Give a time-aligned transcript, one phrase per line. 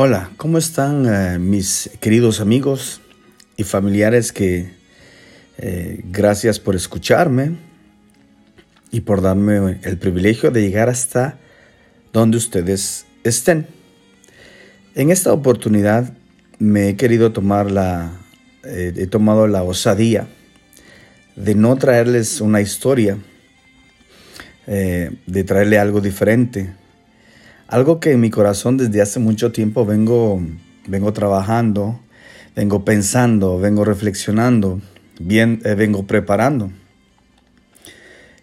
[0.00, 3.00] Hola, ¿cómo están eh, mis queridos amigos
[3.56, 4.70] y familiares que
[5.56, 7.56] eh, gracias por escucharme
[8.92, 11.40] y por darme el privilegio de llegar hasta
[12.12, 13.66] donde ustedes estén?
[14.94, 16.12] En esta oportunidad
[16.60, 18.12] me he querido tomar la,
[18.62, 20.28] eh, he tomado la osadía
[21.34, 23.18] de no traerles una historia,
[24.64, 26.72] de traerle algo diferente,
[27.68, 30.40] algo que en mi corazón desde hace mucho tiempo vengo,
[30.86, 32.00] vengo trabajando,
[32.56, 34.80] vengo pensando, vengo reflexionando,
[35.20, 36.72] bien, eh, vengo preparando.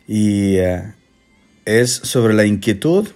[0.07, 0.93] Y eh,
[1.65, 3.07] es sobre la inquietud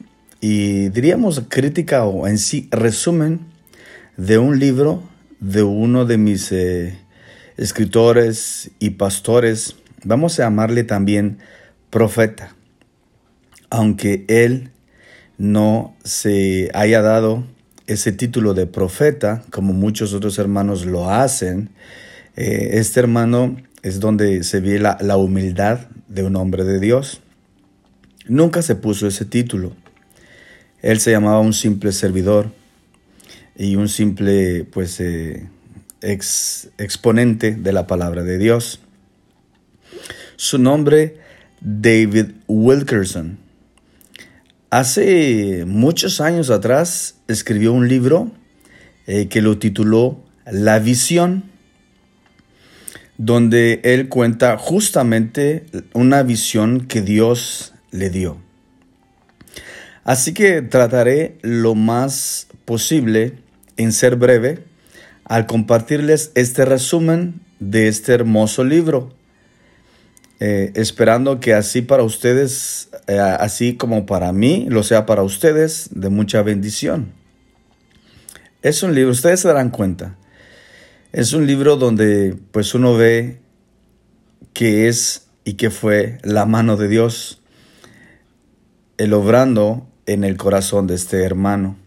[0.42, 3.42] y diríamos crítica o en sí resumen
[4.18, 5.04] de un libro
[5.40, 6.98] de uno de mis eh,
[7.56, 11.38] escritores y pastores, vamos a llamarle también
[11.92, 12.56] profeta,
[13.70, 14.72] aunque él
[15.40, 17.46] no se haya dado
[17.88, 21.70] ese título de profeta, como muchos otros hermanos lo hacen,
[22.36, 27.22] eh, este hermano es donde se ve la, humildad de un hombre de Dios.
[28.28, 29.74] Nunca se puso ese título.
[30.82, 32.52] Él se llamaba un simple servidor
[33.58, 35.50] y un simple pues eh,
[36.02, 38.82] ex, exponente de la palabra de Dios.
[40.36, 41.18] Su nombre,
[41.62, 43.49] David Wilkerson.
[44.72, 48.32] Hace muchos años atrás escribió un libro
[49.08, 51.46] eh, que lo tituló La visión,
[53.18, 58.38] donde él cuenta justamente una visión que Dios le dio.
[60.04, 63.40] Así que trataré lo más posible
[63.76, 64.66] en ser breve
[65.26, 69.19] al compartirles este resumen de este hermoso libro
[70.40, 75.90] eh, esperando que así para ustedes, eh, así como para mí, lo sea para ustedes
[75.92, 77.12] de mucha bendición.
[78.62, 80.18] Es un libro, ustedes se darán cuenta,
[81.12, 83.40] es un libro donde pues uno ve
[84.54, 87.42] que es y que fue la mano de Dios
[88.98, 91.78] el obrando en el corazón de este hermano.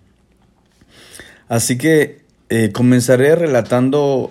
[1.48, 4.28] Así que eh, comenzaré relatando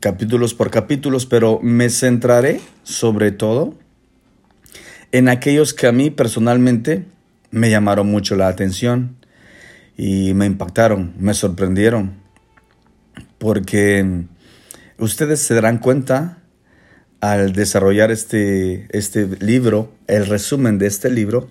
[0.00, 3.74] capítulos por capítulos, pero me centraré sobre todo
[5.12, 7.04] en aquellos que a mí personalmente
[7.50, 9.16] me llamaron mucho la atención
[9.96, 12.14] y me impactaron, me sorprendieron,
[13.38, 14.24] porque
[14.98, 16.38] ustedes se darán cuenta
[17.20, 21.48] al desarrollar este, este libro, el resumen de este libro,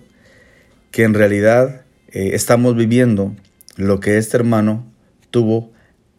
[0.90, 3.36] que en realidad eh, estamos viviendo
[3.76, 4.90] lo que este hermano
[5.30, 5.72] tuvo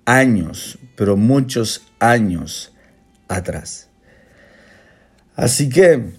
[0.05, 2.73] años, pero muchos años
[3.27, 3.89] atrás.
[5.35, 6.11] Así que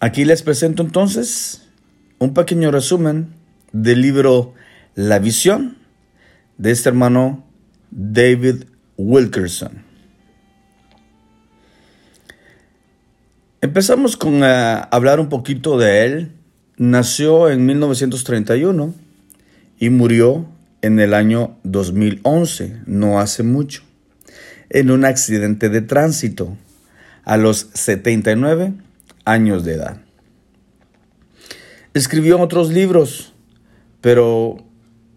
[0.00, 1.68] aquí les presento entonces
[2.18, 3.34] un pequeño resumen
[3.72, 4.54] del libro
[4.94, 5.78] La visión
[6.58, 7.44] de este hermano
[7.90, 8.64] David
[8.96, 9.84] Wilkerson.
[13.60, 16.32] Empezamos con eh, hablar un poquito de él.
[16.76, 18.94] Nació en 1931
[19.78, 20.46] y murió
[20.82, 23.82] en el año 2011, no hace mucho,
[24.70, 26.56] en un accidente de tránsito
[27.24, 28.72] a los 79
[29.24, 29.98] años de edad.
[31.94, 33.34] Escribió otros libros,
[34.00, 34.58] pero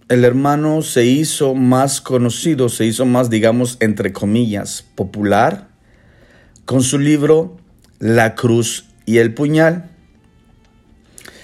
[0.10, 5.70] el hermano se hizo más conocido, se hizo más, digamos, entre comillas, popular
[6.66, 7.58] con su libro
[8.00, 9.90] La cruz y el puñal.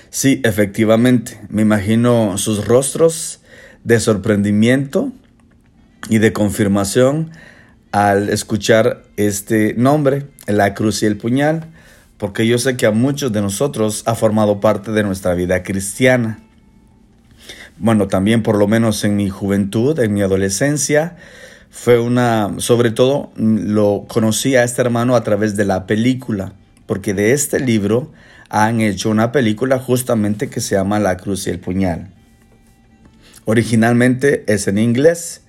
[0.10, 3.42] Sí, efectivamente, me imagino sus rostros
[3.84, 5.12] de sorprendimiento
[6.10, 7.32] y de confirmación
[7.95, 11.67] al escuchar este nombre, la cruz y el puñal,
[12.17, 16.39] porque yo sé que a muchos de nosotros ha formado parte de nuestra vida cristiana.
[17.78, 21.16] Bueno, también por lo menos en mi juventud, en mi adolescencia,
[21.69, 26.51] fue una, sobre todo lo conocí a este hermano a través de la película,
[26.88, 28.12] porque de este libro
[28.50, 32.12] han hecho una película justamente que se llama La cruz y el puñal.
[33.45, 35.44] Originalmente es en inglés,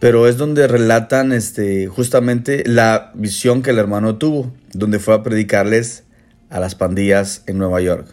[0.00, 5.22] pero es donde relatan este, justamente la visión que el hermano tuvo, donde fue a
[5.22, 6.04] predicarles
[6.48, 8.08] a las pandillas en Nueva York.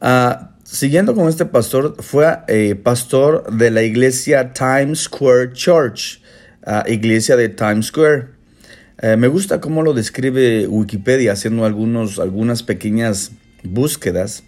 [0.00, 6.20] Ah, siguiendo con este pastor, fue eh, pastor de la iglesia Times Square Church,
[6.66, 8.28] ah, iglesia de Times Square.
[9.00, 13.32] Eh, me gusta cómo lo describe Wikipedia haciendo algunos, algunas pequeñas
[13.62, 14.44] búsquedas.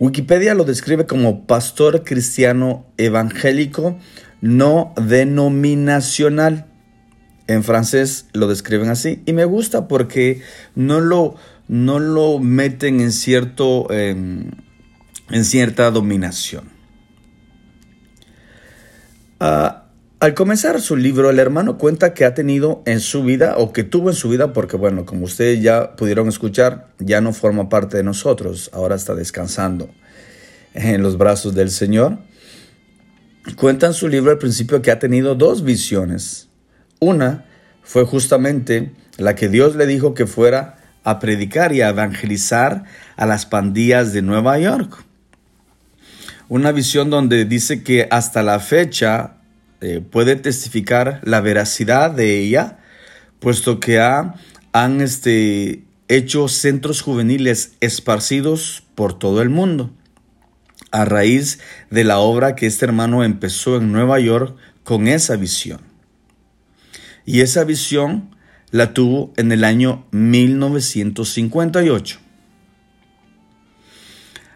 [0.00, 3.98] Wikipedia lo describe como pastor cristiano evangélico
[4.40, 6.66] no denominacional.
[7.46, 10.40] En francés lo describen así y me gusta porque
[10.74, 11.34] no lo,
[11.68, 14.50] no lo meten en cierto, em,
[15.30, 16.70] en cierta dominación.
[19.38, 19.89] Ah,
[20.20, 23.84] al comenzar su libro, el hermano cuenta que ha tenido en su vida, o que
[23.84, 27.96] tuvo en su vida, porque bueno, como ustedes ya pudieron escuchar, ya no forma parte
[27.96, 29.88] de nosotros, ahora está descansando
[30.74, 32.18] en los brazos del Señor.
[33.56, 36.48] Cuenta en su libro al principio que ha tenido dos visiones.
[36.98, 37.46] Una
[37.82, 42.84] fue justamente la que Dios le dijo que fuera a predicar y a evangelizar
[43.16, 45.02] a las pandillas de Nueva York.
[46.50, 49.39] Una visión donde dice que hasta la fecha
[49.80, 52.78] eh, puede testificar la veracidad de ella,
[53.38, 54.34] puesto que ha,
[54.72, 59.90] han este, hecho centros juveniles esparcidos por todo el mundo,
[60.90, 61.60] a raíz
[61.90, 65.80] de la obra que este hermano empezó en Nueva York con esa visión.
[67.24, 68.34] Y esa visión
[68.70, 72.18] la tuvo en el año 1958.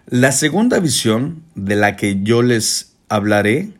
[0.06, 3.72] La segunda visión de la que yo les hablaré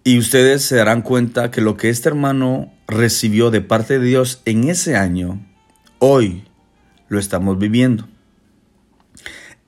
[0.08, 4.40] Y ustedes se darán cuenta que lo que este hermano recibió de parte de Dios
[4.46, 5.46] en ese año,
[5.98, 6.44] hoy
[7.08, 8.08] lo estamos viviendo.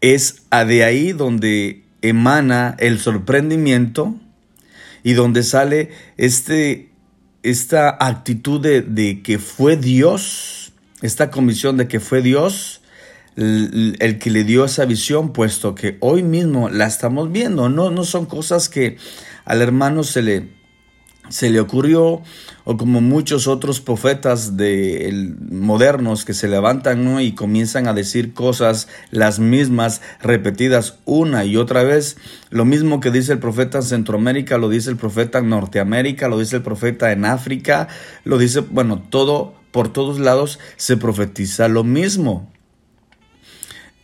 [0.00, 4.18] Es de ahí donde emana el sorprendimiento
[5.02, 6.90] y donde sale este,
[7.42, 10.72] esta actitud de, que fue Dios,
[11.02, 12.80] esta comisión de que fue Dios
[13.36, 17.68] el, que le dio esa visión, puesto que hoy mismo la estamos viendo.
[17.68, 18.96] No, no son cosas que
[19.50, 20.48] al hermano se le,
[21.28, 22.22] se le ocurrió,
[22.62, 28.86] o como muchos otros profetas de modernos que se levantan y comienzan a decir cosas
[29.10, 32.16] las mismas, repetidas una y otra vez.
[32.50, 36.38] Lo mismo que dice el profeta en Centroamérica, lo dice el profeta en Norteamérica, lo
[36.38, 37.88] dice el profeta en África,
[38.22, 42.52] lo dice, bueno, todo, por todos lados se profetiza lo mismo.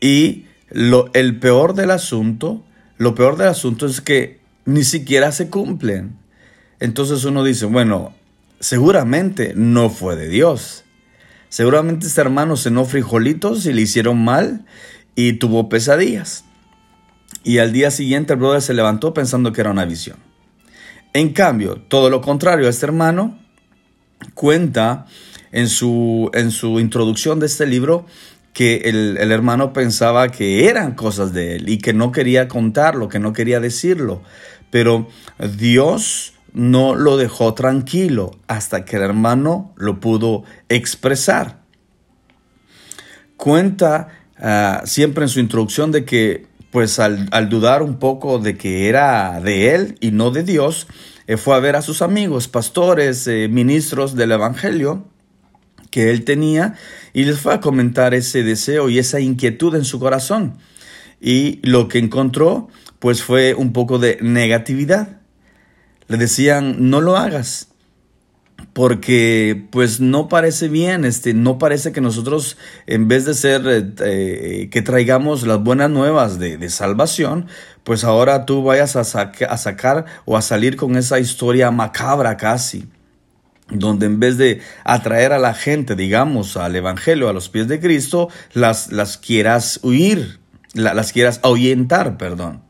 [0.00, 2.64] Y lo, el peor del asunto,
[2.98, 6.18] lo peor del asunto es que ni siquiera se cumplen.
[6.78, 8.14] Entonces uno dice, bueno,
[8.60, 10.84] seguramente no fue de Dios.
[11.48, 14.66] Seguramente este hermano cenó frijolitos y le hicieron mal
[15.14, 16.44] y tuvo pesadillas.
[17.44, 20.18] Y al día siguiente el brother se levantó pensando que era una visión.
[21.12, 23.38] En cambio, todo lo contrario, este hermano
[24.34, 25.06] cuenta
[25.52, 28.04] en su, en su introducción de este libro
[28.56, 33.18] que el, hermano pensaba que eran cosas de él y que no quería contarlo, que
[33.18, 34.22] no quería decirlo.
[34.70, 35.08] Pero
[35.56, 41.60] Dios no lo dejó tranquilo hasta que el hermano lo pudo expresar.
[43.36, 44.08] Cuenta
[44.38, 49.38] ah, siempre en su introducción de que, pues al, dudar un poco de que era
[49.40, 50.86] de él y no de Dios,
[51.26, 55.04] eh, fue a ver a sus amigos, pastores, eh, ministros del Evangelio,
[55.90, 56.74] que él tenía
[57.12, 60.56] y les fue a comentar ese deseo y esa inquietud en su corazón.
[61.20, 65.20] Y lo que encontró pues fue un poco de negatividad.
[66.08, 67.68] Le decían, no lo hagas,
[68.72, 73.92] porque pues no parece bien, este, no parece que nosotros en vez de ser eh,
[74.00, 77.46] eh, que traigamos las buenas nuevas de, salvación,
[77.84, 82.86] pues ahora tú vayas a, a sacar o a salir con esa historia macabra casi
[83.68, 87.80] donde en vez de atraer a la gente, digamos, al Evangelio, a los pies de
[87.80, 90.38] Cristo, las, las quieras huir,
[90.72, 92.65] las quieras ahuyentar, perdón.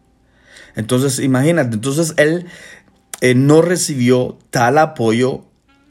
[0.76, 2.47] Entonces, imagínate, entonces él
[3.21, 5.45] eh, no recibió tal apoyo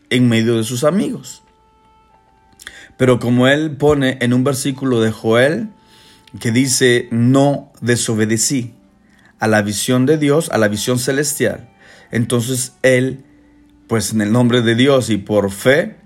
[0.09, 1.43] en medio de sus amigos.
[2.97, 5.69] Pero como él pone en un versículo de Joel
[6.39, 8.73] que dice, no desobedecí
[9.39, 11.69] a la visión de Dios, a la visión celestial,
[12.11, 13.25] entonces él
[13.87, 15.97] pues en el nombre de Dios y por fe,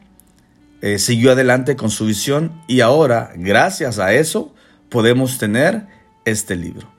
[0.81, 4.53] eh, siguió adelante con su visión y ahora, gracias a eso,
[4.89, 5.87] podemos tener
[6.25, 6.98] este libro.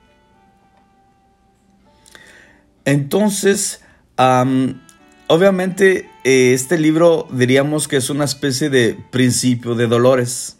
[2.85, 3.81] Entonces,
[5.27, 10.57] obviamente, eh, este libro diríamos que es una especie de principio de dolores.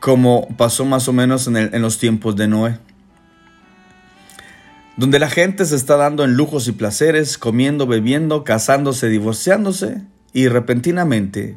[0.00, 2.78] como pasó más o menos en los tiempos de Noé
[4.98, 10.48] donde la gente se está dando en lujos y placeres, comiendo, bebiendo, casándose, divorciándose, y
[10.48, 11.56] repentinamente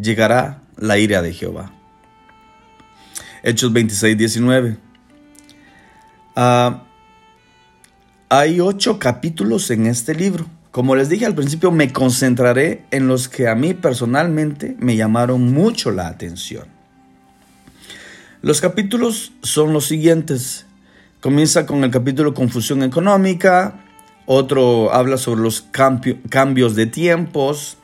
[0.00, 1.74] llegará la ira de Jehová.
[3.42, 4.78] Hechos 26, 19.
[6.36, 6.84] Ah,
[8.28, 10.46] hay ocho capítulos en este libro.
[10.70, 15.52] Como les dije al principio, me concentraré en los que a mí personalmente me llamaron
[15.52, 16.66] mucho la atención.
[18.42, 20.66] Los capítulos son los siguientes.
[21.20, 23.80] Comienza con el capítulo Confusión económica,
[24.24, 27.76] otro habla sobre los cambios de tiempos,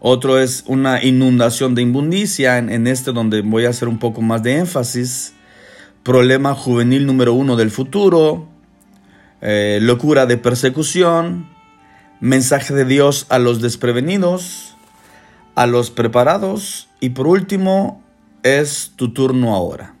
[0.00, 4.42] otro es una inundación de inmundicia, en, este donde voy a hacer un poco más
[4.42, 5.34] de énfasis,
[6.08, 8.48] problema juvenil número uno del futuro,
[9.42, 11.50] eh, locura de persecución,
[12.18, 14.74] mensaje de Dios a los desprevenidos,
[15.54, 18.02] a los preparados y por último
[18.42, 19.96] es tu turno ahora.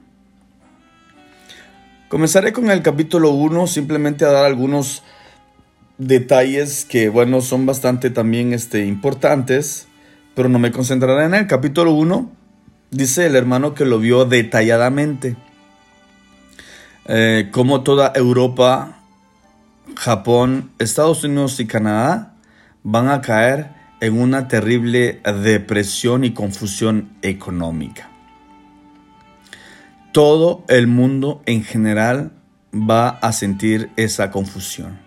[2.08, 5.02] Comenzaré con el capítulo 1 simplemente a dar algunos
[5.98, 9.88] detalles que bueno son bastante también este, importantes,
[10.34, 12.32] pero no me concentraré en el capítulo 1.
[12.92, 15.36] Dice el hermano que lo vio detalladamente.
[17.08, 18.98] Eh, como toda Europa
[19.96, 22.34] Japón, Estados Unidos y Canadá
[22.82, 28.10] van a caer en una terrible depresión y confusión económica.
[30.12, 32.32] Todo el mundo en general
[32.72, 34.98] va a sentir esa confusión.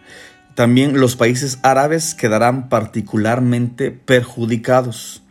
[0.56, 5.22] También los países árabes quedarán particularmente perjudicados.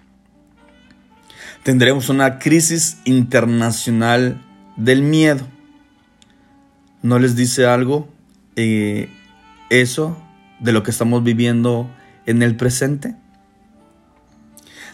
[1.63, 4.41] Tendremos una crisis internacional
[4.77, 5.47] del miedo.
[7.03, 8.09] ¿No les dice algo?
[8.57, 9.09] Eh,
[9.71, 10.21] eso
[10.59, 11.91] de lo que estamos viviendo
[12.27, 13.17] en el presente?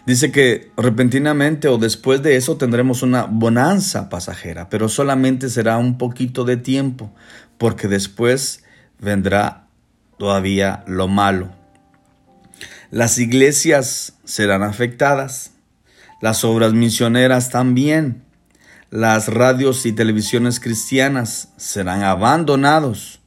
[0.07, 5.99] Dice que repentinamente o después de eso tendremos una bonanza pasajera, pero solamente será un
[5.99, 7.13] poquito de tiempo,
[7.59, 8.63] porque después
[9.01, 9.67] vendrá
[10.17, 11.51] todavía lo malo.
[12.93, 15.55] Las iglesias serán afectadas,
[16.23, 18.23] las obras misioneras también,
[18.97, 23.21] las radios y televisiones cristianas serán abandonados,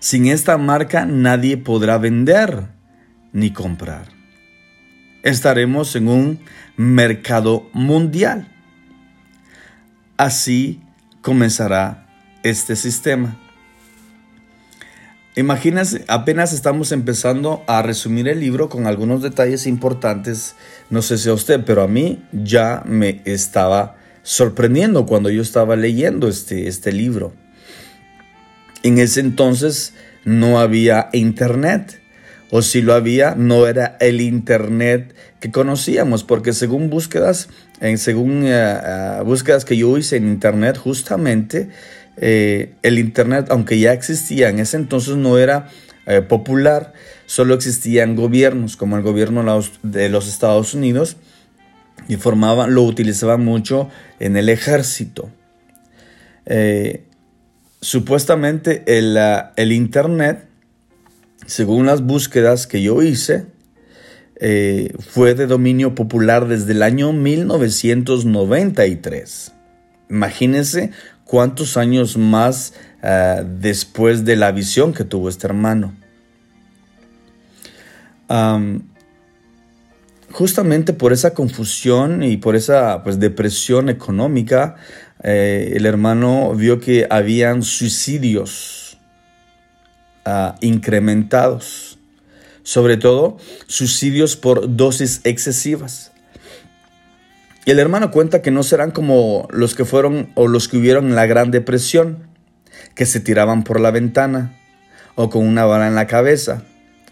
[0.00, 2.68] Sin esta marca nadie podrá vender
[3.32, 4.17] ni comprar.
[5.28, 6.40] Estaremos en un
[6.78, 8.48] mercado mundial.
[10.16, 10.80] Así
[11.20, 12.06] comenzará
[12.42, 13.38] este sistema.
[15.36, 20.54] Imagínense, apenas estamos empezando a resumir el libro con algunos detalles importantes.
[20.88, 25.76] No sé si a usted, pero a mí ya me estaba sorprendiendo cuando yo estaba
[25.76, 27.34] leyendo este, este libro.
[28.82, 29.92] En ese entonces
[30.24, 32.00] no había internet,
[32.50, 37.48] o si lo había, no era el internet que conocíamos, porque según búsquedas,
[37.80, 41.68] en, según eh, eh, búsquedas que yo hice en internet, justamente
[42.16, 45.68] eh, el Internet, aunque ya existía en ese entonces, no era
[46.26, 46.94] popular,
[47.26, 49.44] solo existían gobiernos, como el gobierno
[49.82, 51.18] de los Estados Unidos,
[52.08, 55.30] y formaban, lo utilizaban mucho en el ejército.
[57.82, 59.18] Supuestamente el,
[59.56, 60.47] el, Internet,
[61.48, 63.46] según las búsquedas que yo hice,
[65.00, 69.52] fue de dominio popular desde el año 1993.
[70.10, 70.90] Imagínense
[71.24, 75.94] cuántos años más eh, después de la visión que tuvo este hermano.
[80.30, 84.76] justamente por esa confusión y por esa pues, depresión económica,
[85.22, 88.77] eh, el hermano vio que habían suicidios
[90.24, 91.98] ah, incrementados,
[92.62, 96.12] sobre todo suicidios por dosis excesivas.
[97.64, 101.08] Y el hermano cuenta que no serán como los que fueron o los que hubieron
[101.08, 102.28] en la Gran Depresión,
[102.94, 104.58] que se tiraban por la ventana
[105.16, 106.62] o con una bala en la cabeza.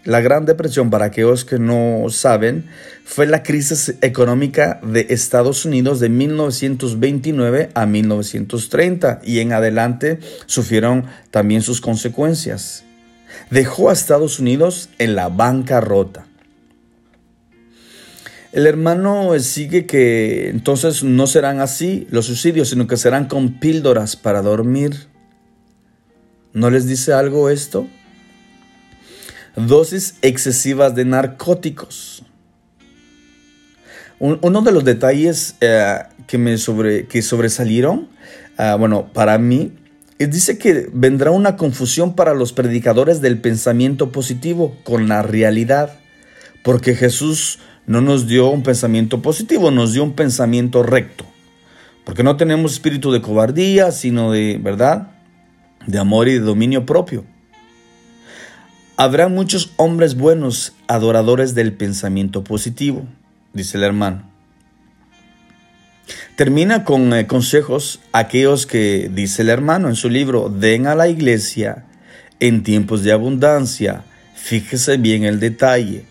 [0.03, 2.65] La Gran Depresión, para aquellos que no saben,
[3.03, 11.05] fue la crisis económica de Estados Unidos de 1929 a 1930 y en adelante sufrieron
[11.29, 12.85] también sus consecuencias.
[13.49, 16.27] Dejó a Estados Unidos en la bancarrota.
[18.51, 24.15] El hermano sigue que entonces no serán así los suicidios, sino que serán con píldoras
[24.15, 25.07] para dormir.
[26.53, 27.87] ¿No les dice algo esto?
[29.55, 32.23] Dosis excesivas de narcóticos.
[34.19, 38.07] uno de los detalles eh, que me sobre, que sobresalieron,
[38.57, 39.73] ah, bueno, para mí,
[40.25, 45.99] dice que vendrá una confusión para los predicadores del pensamiento positivo con la realidad,
[46.63, 51.25] porque Jesús no nos dio un pensamiento positivo, nos dio un pensamiento recto.
[52.03, 55.11] Porque no tenemos espíritu de cobardía, sino de, ¿verdad?
[55.85, 57.25] De amor y de dominio propio.
[58.95, 63.05] Habrá muchos hombres buenos, adoradores del pensamiento positivo,
[63.53, 64.36] dice el hermano.
[66.35, 71.07] Termina con eh, consejos aquellos que, dice el hermano en su libro, den a la
[71.07, 71.85] iglesia
[72.39, 74.05] en tiempos de abundancia.
[74.35, 76.05] Fíjese bien el detalle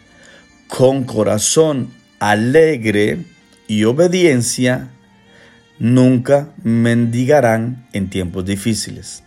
[0.69, 3.25] con corazón alegre
[3.69, 4.89] y obediencia,
[5.79, 9.23] nunca mendigarán en tiempos difíciles.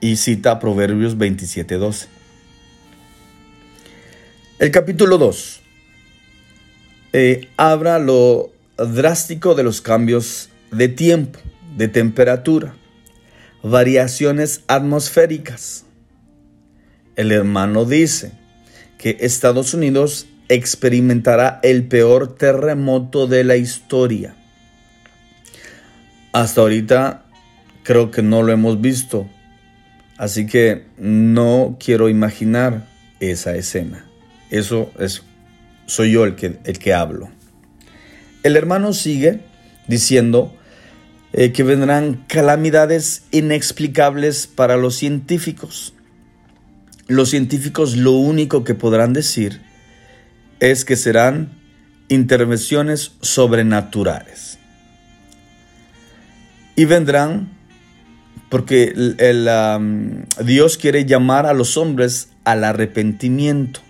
[0.00, 2.06] Y cita Proverbios 27:12.
[4.58, 5.60] El capítulo 2
[7.12, 11.38] eh, habla lo drástico de los cambios de tiempo,
[11.76, 12.74] de temperatura,
[13.62, 15.84] variaciones atmosféricas.
[17.16, 18.32] El hermano dice
[18.98, 24.34] que Estados Unidos experimentará el peor terremoto de la historia.
[26.32, 27.24] Hasta ahorita
[27.82, 29.28] creo que no lo hemos visto,
[30.16, 32.86] así que no quiero imaginar
[33.18, 34.06] esa escena.
[34.50, 35.22] Eso es,
[35.86, 37.30] soy yo el que, el que hablo.
[38.48, 39.40] El hermano sigue
[39.88, 40.56] diciendo
[41.34, 45.92] eh, que vendrán calamidades inexplicables para los científicos.
[47.08, 49.60] Los científicos lo único que podrán decir
[50.60, 51.60] es que serán
[52.08, 54.58] intervenciones sobrenaturales.
[56.74, 57.50] Y vendrán
[58.48, 63.80] porque el, Dios quiere llamar a los hombres al arrepentimiento.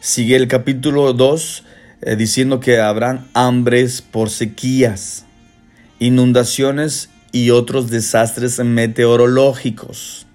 [0.00, 1.64] Sigue el capítulo 2
[2.02, 5.24] eh, diciendo que habrán hambres por sequías,
[5.98, 10.26] inundaciones y otros desastres meteorológicos.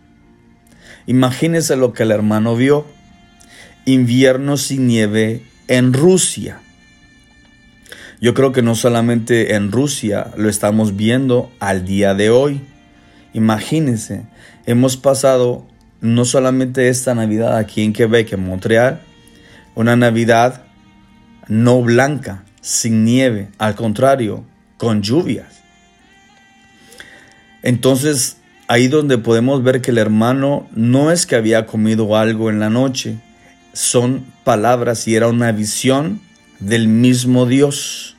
[1.07, 2.85] Imagínense lo que el hermano vio
[3.85, 6.59] invierno sin nieve en Rusia.
[8.21, 12.61] Yo creo que no solamente en Rusia lo estamos viendo al día de hoy.
[13.33, 14.23] Imagínense,
[14.65, 15.65] hemos pasado
[16.01, 19.01] no solamente esta Navidad aquí en Quebec, en Montreal,
[19.75, 20.64] una Navidad
[21.47, 24.43] no blanca, sin nieve, al contrario,
[24.77, 25.61] con lluvias.
[27.61, 32.59] Entonces, ahí donde podemos ver que el hermano no es que había comido algo en
[32.59, 33.17] la noche,
[33.73, 36.21] son palabras y era una visión
[36.59, 38.15] del mismo Dios.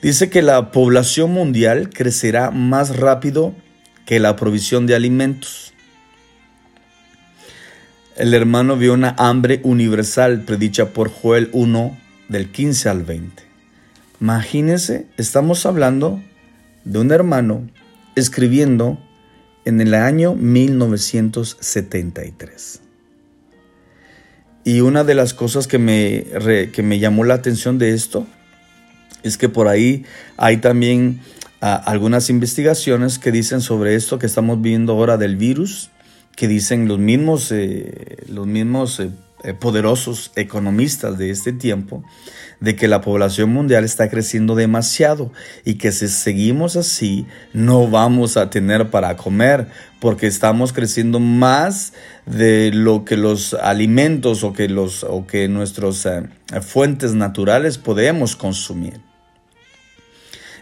[0.00, 3.54] Dice que la población mundial crecerá más rápido
[4.06, 5.74] que la provisión de alimentos.
[8.18, 11.96] El hermano vio una hambre universal predicha por Joel 1
[12.28, 13.44] del 15 al 20.
[14.20, 16.20] Imagínense, estamos hablando
[16.84, 17.70] de un hermano
[18.16, 18.98] escribiendo
[19.64, 22.80] en el año 1973.
[24.64, 26.24] Y una de las cosas que me,
[26.72, 28.26] que me llamó la atención de esto
[29.22, 30.04] es que por ahí
[30.36, 31.20] hay también
[31.60, 35.92] ah, algunas investigaciones que dicen sobre esto que estamos viendo ahora del virus,
[36.38, 39.10] que dicen los mismos, eh, los mismos eh,
[39.42, 42.04] eh, poderosos economistas de este tiempo,
[42.60, 45.32] de que la población mundial está creciendo demasiado
[45.64, 49.66] y que si seguimos así no vamos a tener para comer
[49.98, 51.92] porque estamos creciendo más
[52.24, 56.08] de lo que los alimentos o que, los, o que nuestras
[56.62, 59.00] fuentes naturales podemos consumir.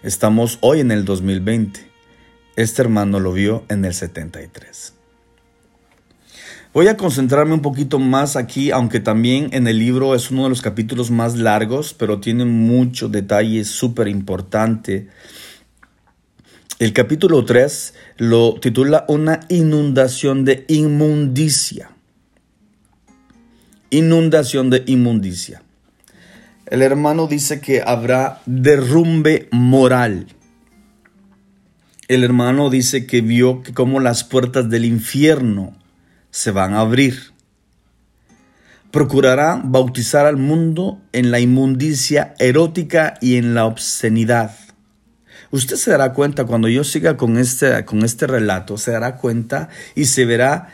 [0.02, 1.80] Estamos hoy en el 2020.
[2.56, 4.95] Este hermano lo vio en el 73.
[6.76, 10.50] Voy a concentrarme un poquito más aquí, aunque también en el libro es uno de
[10.50, 15.08] los capítulos más largos, pero tiene mucho detalle súper importante.
[16.78, 21.92] El capítulo 3 lo titula Una inundación de inmundicia.
[23.88, 25.62] Inundación de inmundicia.
[26.66, 30.26] El hermano dice que habrá derrumbe moral.
[32.08, 35.74] el hermano dice que vio que como las puertas del infierno
[36.36, 37.32] se van a abrir.
[38.90, 44.50] Procurará bautizar al mundo en la inmundicia erótica y en la obscenidad.
[45.50, 49.70] Usted se dará cuenta cuando yo siga con este, con este relato, se dará cuenta
[49.94, 50.68] y se verá,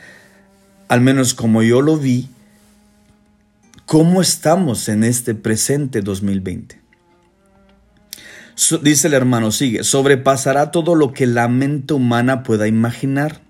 [0.88, 2.28] al menos como yo lo vi,
[3.86, 6.82] cómo estamos en este presente 2020
[8.82, 13.40] dice el hermano, sigue, sobrepasará todo lo que la mente humana pueda imaginar.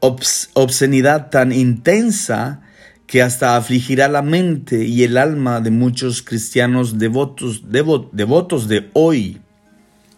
[0.00, 2.60] Obscenidad tan intensa
[3.06, 9.40] que hasta afligirá la mente y el alma de muchos cristianos devotos, devotos de hoy,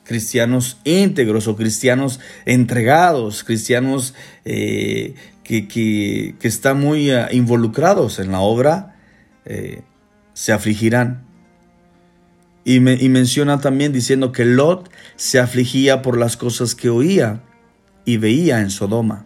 [0.05, 8.97] cristianos íntegros o cristianos entregados, cristianos eh, que, están muy eh, involucrados en la obra,
[9.45, 9.83] eh,
[10.33, 11.25] se afligirán.
[12.65, 17.43] Y, menciona también diciendo que Lot se afligía por las cosas que oía
[18.05, 19.26] y veía en Sodoma.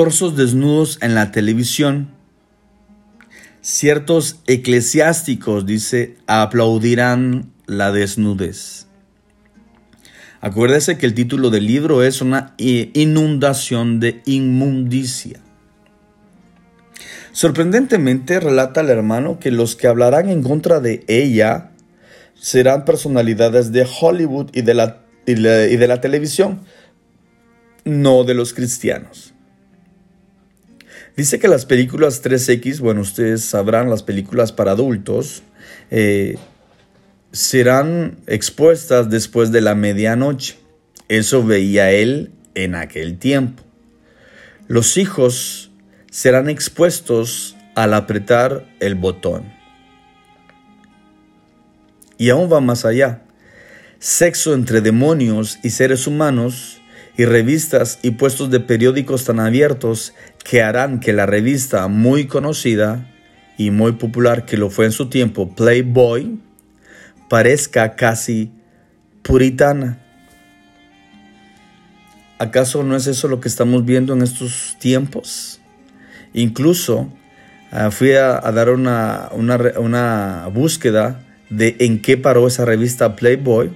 [0.00, 2.08] Torsos desnudos en la televisión.
[3.60, 8.86] Ciertos eclesiásticos, dice, aplaudirán la desnudez.
[10.40, 15.38] Acuérdese que el título del libro es una inundación de inmundicia.
[17.32, 21.72] Sorprendentemente relata el hermano que los que hablarán en contra de ella
[22.34, 26.62] serán personalidades de Hollywood y de la, y de la televisión,
[27.84, 29.34] no de los cristianos.
[31.20, 35.42] Dice que las películas 3X, bueno, ustedes sabrán, las películas para adultos,
[35.90, 36.38] eh,
[37.30, 40.56] serán expuestas después de la medianoche.
[41.08, 43.62] Eso veía él en aquel tiempo.
[44.66, 45.70] Los hijos
[46.10, 49.44] serán expuestos al apretar el botón.
[52.16, 53.24] Y aún va más allá.
[53.98, 56.79] Sexo entre demonios y seres humanos
[57.16, 63.06] y revistas y puestos de periódicos tan abiertos que harán que la revista muy conocida
[63.58, 66.38] y muy popular que lo fue en su tiempo, Playboy,
[67.28, 68.50] parezca casi
[69.22, 69.98] puritana.
[72.38, 75.60] ¿Acaso no es eso lo que estamos viendo en estos tiempos?
[76.32, 77.12] Incluso
[77.70, 81.20] ah, fui a, dar una, una, búsqueda
[81.50, 83.70] de en qué paró esa revista Playboy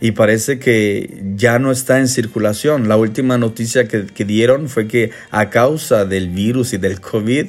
[0.00, 2.88] y parece que ya no está en circulación.
[2.88, 7.46] La última noticia que, dieron fue que a causa del virus y del COVID,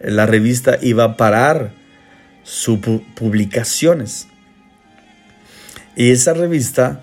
[0.00, 1.72] la revista iba a parar
[2.42, 2.78] sus
[3.14, 4.28] publicaciones.
[5.96, 7.02] Y esa revista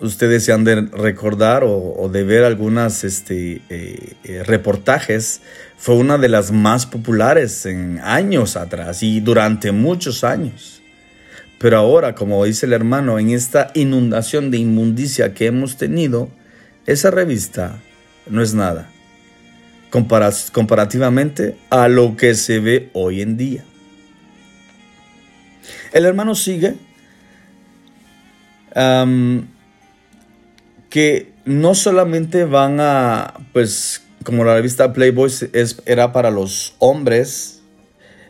[0.00, 5.40] ustedes se han de recordar o, de ver algunas este, eh, eh, reportajes,
[5.76, 10.77] fue una de las más populares en años atrás y durante muchos años.
[11.58, 16.30] Pero ahora, como dice el hermano, en esta inundación de inmundicia que hemos tenido,
[16.86, 17.80] esa revista
[18.28, 18.90] no es nada
[19.90, 23.64] comparativamente a lo que se ve hoy en día.
[25.92, 26.76] El hermano sigue
[30.90, 37.62] que no solamente van a, pues, como la revista Playboy es, era para los hombres,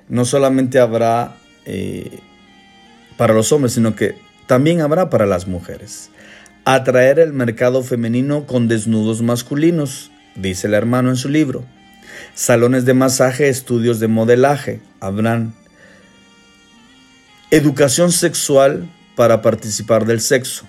[0.09, 1.37] no solamente habrá
[1.67, 2.21] eh,
[3.19, 6.09] para los hombres, sino que también habrá para las mujeres.
[6.65, 11.67] Atraer el mercado femenino con desnudos masculinos, dice el hermano en su libro.
[12.35, 15.53] Salones de masaje, estudios de modelaje, habrán.
[17.51, 20.65] Educación sexual para participar del sexo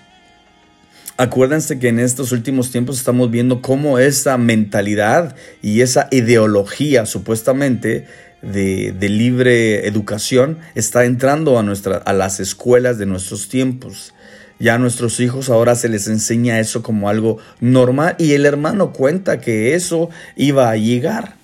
[1.20, 8.06] Acuérdense que en estos últimos tiempos estamos viendo cómo esa mentalidad y esa ideología supuestamente
[8.42, 11.64] de, libre educación está entrando a,
[12.04, 14.14] a las escuelas de nuestros tiempos.
[14.58, 18.92] Ya a nuestros hijos ahora se les enseña eso como algo normal y el hermano
[18.92, 21.36] cuenta que eso iba a llegar.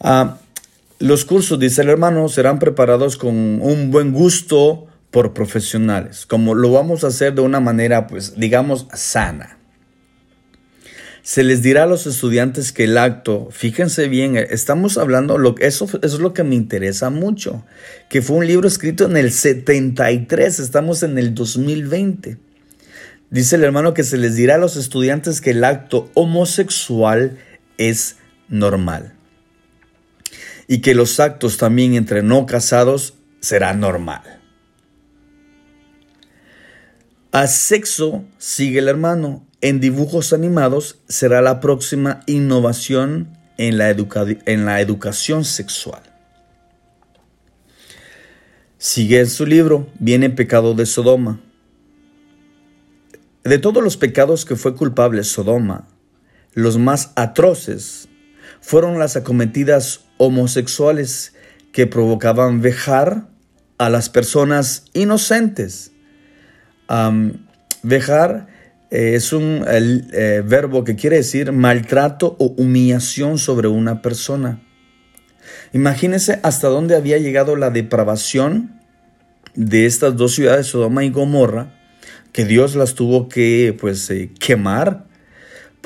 [0.00, 0.38] Ah,
[0.98, 6.72] los cursos, dice el hermano, serán preparados con un buen gusto, por profesionales, como lo
[6.72, 9.55] vamos a hacer de una manera, pues, digamos, sana.
[11.26, 15.86] Se les dirá a los estudiantes que el acto, fíjense bien, estamos hablando, lo, eso,
[15.86, 17.64] eso es lo que me interesa mucho,
[18.08, 22.38] que fue un libro escrito en el 73, estamos en el 2020.
[23.28, 27.38] Dice el hermano que se les dirá a los estudiantes que el acto homosexual
[27.76, 29.14] es normal
[30.68, 34.22] y que los actos también entre no casados será normal.
[37.32, 44.66] A sexo, sigue el hermano, en dibujos animados será la próxima innovación en la, en
[44.66, 46.02] la educación sexual.
[48.78, 51.40] Sigue en su libro, viene pecado de Sodoma.
[53.44, 55.86] de todos los pecados que fue culpable Sodoma,
[56.52, 58.08] los más atroces
[58.60, 61.34] fueron las acometidas homosexuales
[61.72, 63.28] que provocaban vejar
[63.78, 65.92] a las personas inocentes.
[67.82, 68.55] vejar
[68.90, 74.62] eh, es un eh, verbo que quiere decir maltrato o humillación sobre una persona.
[75.72, 78.80] Imagínense hasta dónde había llegado la depravación
[79.54, 81.74] de estas dos ciudades, Sodoma y Gomorra,
[82.32, 85.06] que Dios las tuvo que pues eh, quemar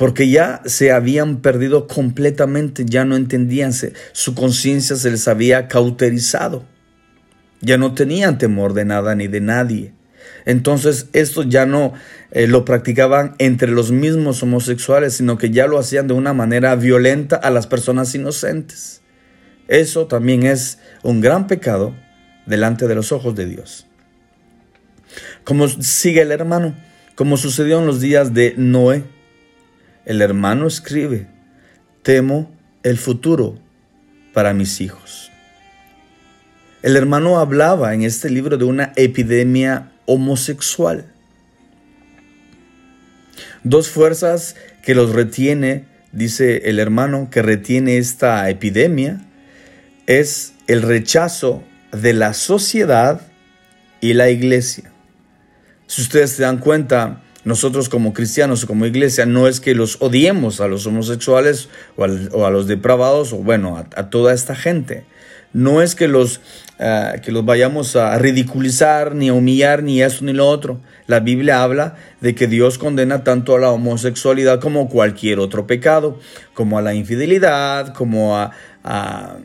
[0.01, 6.65] porque ya se habían perdido completamente, ya no entendían, su conciencia se les había cauterizado,
[7.59, 9.93] ya no tenían temor de nada ni de nadie.
[10.45, 11.93] Entonces esto ya no
[12.31, 16.75] eh, lo practicaban entre los mismos homosexuales, sino que ya lo hacían de una manera
[16.75, 19.01] violenta a las personas inocentes.
[19.67, 21.95] Eso también es un gran pecado
[22.45, 23.87] delante de los ojos de Dios.
[25.43, 26.75] Como sigue el hermano,
[27.15, 29.03] como sucedió en los días de Noé,
[30.05, 31.27] el hermano escribe,
[32.01, 32.51] temo
[32.83, 33.59] el futuro
[34.33, 35.31] para mis hijos.
[36.81, 41.05] El hermano hablaba en este libro de una epidemia homosexual.
[43.63, 49.21] Dos fuerzas que los retiene, dice el hermano, que retiene esta epidemia,
[50.07, 53.21] es el rechazo de la sociedad
[53.99, 54.91] y la iglesia.
[55.87, 59.97] Si ustedes se dan cuenta, nosotros como cristianos o como iglesia no es que los
[60.01, 65.05] odiemos a los homosexuales o, a los depravados o bueno, a, toda esta gente.
[65.53, 66.41] No es que los,
[66.79, 70.79] ah, que los vayamos a ridiculizar, ni a humillar, ni esto ni lo otro.
[71.07, 76.19] La Biblia habla de que Dios condena tanto a la homosexualidad como cualquier otro pecado,
[76.53, 78.51] como a la infidelidad, como a,
[78.83, 79.37] a,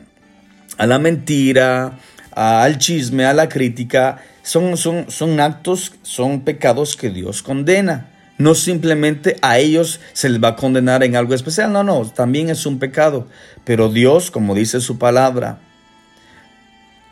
[0.77, 1.99] a la mentira,
[2.31, 8.11] al chisme, a la crítica son, son, son actos, son pecados que Dios condena.
[8.37, 12.49] No simplemente a ellos se les va a condenar en algo especial, no, no, también
[12.49, 13.27] es un pecado.
[13.65, 15.59] Pero Dios, como dice su palabra,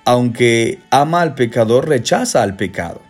[0.06, 3.02] aunque ama al pecador, rechaza al pecado.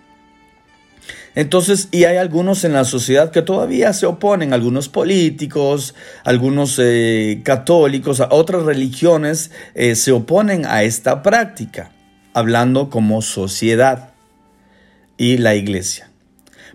[1.35, 7.41] Entonces, y hay algunos en la sociedad que todavía se oponen, algunos políticos, algunos eh,
[7.43, 11.91] católicos, otras religiones eh, se oponen a esta práctica,
[12.33, 14.13] hablando como sociedad
[15.17, 16.09] y la iglesia.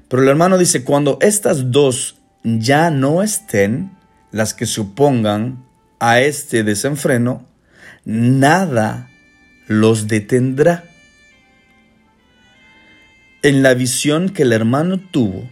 [0.08, 3.96] Pero el hermano dice, cuando estas dos ya no estén,
[4.30, 5.64] las que supongan
[6.00, 7.46] a este desenfreno,
[8.04, 9.09] nada
[9.70, 10.82] los detendrá.
[13.42, 15.48] En la visión que el hermano tuvo,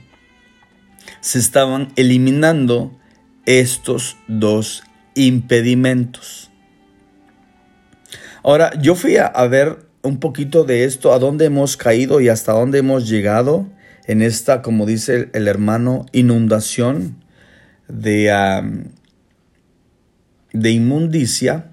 [1.20, 2.98] se estaban eliminando
[3.46, 4.83] estos dos
[5.14, 6.50] impedimentos.
[8.42, 12.52] Ahora, yo fui a, ver un poquito de esto, a dónde hemos caído y hasta
[12.52, 13.68] dónde hemos llegado
[14.07, 17.22] en esta, como dice el, hermano, inundación
[17.87, 18.33] de,
[20.52, 21.70] de inmundicia.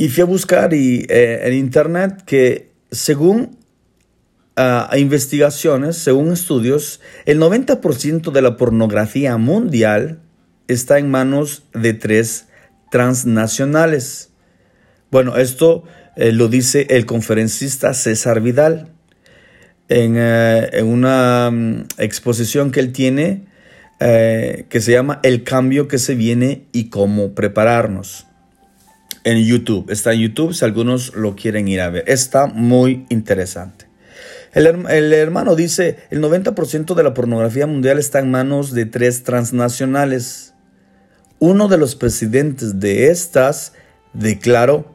[0.00, 3.58] Y fui a buscar y, eh, en internet que según
[4.56, 10.22] uh, investigaciones, según estudios, el 90% de la pornografía mundial
[10.68, 12.46] está en manos de tres
[12.90, 14.30] transnacionales.
[15.10, 15.84] Bueno, esto
[16.16, 18.88] eh, lo dice el conferencista César Vidal
[19.90, 23.50] en, eh, una mm, exposición que él tiene
[23.98, 28.29] que se llama El cambio que se viene y cómo prepararnos.
[29.24, 32.04] En YouTube, está en YouTube si algunos lo quieren ir a ver.
[32.06, 33.86] Está muy interesante.
[34.52, 39.22] El, el hermano dice, el 90% de la pornografía mundial está en manos de tres
[39.22, 40.54] transnacionales.
[41.38, 43.74] Uno de los presidentes de estas
[44.12, 44.94] declaró,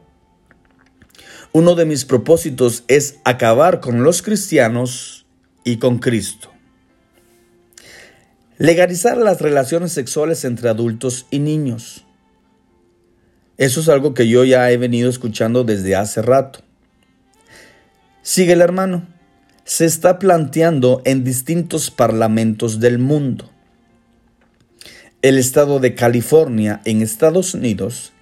[1.52, 5.26] uno de mis propósitos es acabar con los cristianos
[5.64, 6.52] y con Cristo.
[8.58, 12.05] Legalizar las relaciones sexuales entre adultos y niños.
[13.58, 16.60] Eso es algo que yo ya he venido escuchando desde hace rato.
[18.22, 19.06] Sigue el hermano.
[19.64, 23.50] Se está planteando en distintos parlamentos del mundo.
[25.22, 28.12] El estado de California en Estados Unidos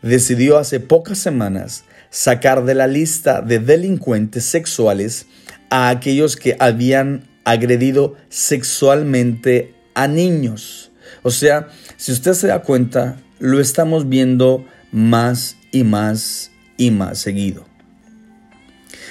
[0.00, 5.26] decidió hace pocas semanas sacar de la lista de delincuentes sexuales
[5.70, 10.92] a aquellos que habían agredido sexualmente a niños.
[11.22, 17.18] O sea, si usted se da cuenta, lo estamos viendo más y más y más
[17.18, 17.66] seguido.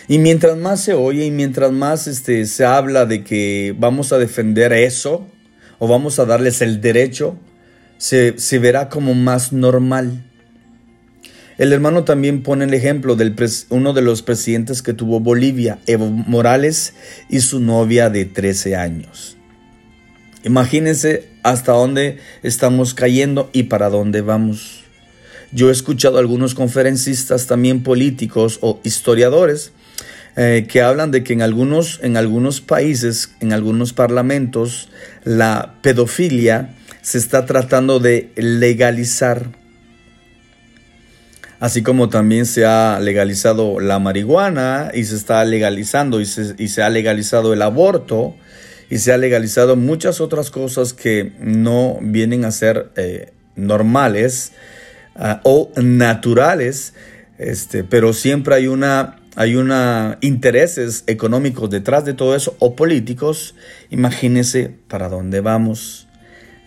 [0.08, 4.18] Y mientras más se oye y mientras más este, se habla de que vamos a
[4.18, 5.28] defender eso
[5.80, 7.38] o vamos a darles el derecho,
[7.98, 10.24] se, se verá como más normal.
[11.58, 13.34] El hermano también pone el ejemplo de
[13.70, 16.94] uno de los presidentes que tuvo Bolivia, Evo Morales,
[17.30, 19.38] y su novia de 13 años.
[20.46, 24.83] Imagínense hasta dónde estamos cayendo y para dónde vamos.
[25.54, 29.72] Yo he escuchado a algunos conferencistas, también políticos o historiadores,
[30.36, 34.90] eh, que hablan de que en algunos, en algunos países, en algunos parlamentos,
[35.24, 39.52] la pedofilia se está tratando de legalizar.
[41.60, 46.90] Así como también se ha legalizado la marihuana y se está legalizando y se, ha
[46.90, 48.36] legalizado el aborto
[48.90, 54.52] y se ha legalizado muchas otras cosas que no vienen a ser eh, normales
[55.16, 56.94] Ah, o naturales,
[57.38, 63.56] este, pero siempre hay una hay una intereses económicos detrás de todo eso o políticos.
[63.90, 66.08] Imagínese para dónde vamos.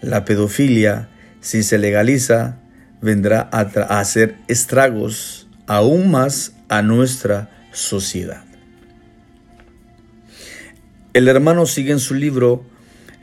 [0.00, 1.08] La pedofilia,
[1.40, 2.58] si se legaliza,
[3.00, 8.42] vendrá a, a hacer estragos aún más a nuestra sociedad.
[11.12, 12.64] El hermano sigue en su libro